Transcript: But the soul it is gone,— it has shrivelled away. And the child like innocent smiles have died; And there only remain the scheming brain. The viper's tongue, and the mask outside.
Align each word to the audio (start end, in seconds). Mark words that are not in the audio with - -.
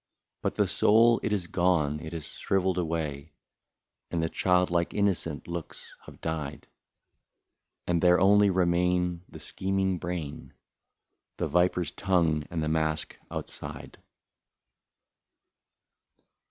But 0.41 0.55
the 0.55 0.67
soul 0.67 1.19
it 1.21 1.31
is 1.31 1.45
gone,— 1.45 1.99
it 1.99 2.11
has 2.11 2.27
shrivelled 2.29 2.79
away. 2.79 3.33
And 4.09 4.23
the 4.23 4.29
child 4.29 4.71
like 4.71 4.95
innocent 4.95 5.43
smiles 5.45 5.95
have 6.07 6.19
died; 6.21 6.65
And 7.85 8.01
there 8.01 8.19
only 8.19 8.49
remain 8.49 9.21
the 9.29 9.37
scheming 9.37 9.99
brain. 9.99 10.55
The 11.37 11.47
viper's 11.47 11.91
tongue, 11.91 12.45
and 12.49 12.63
the 12.63 12.67
mask 12.67 13.15
outside. 13.29 13.99